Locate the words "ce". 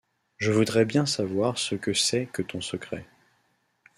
1.59-1.75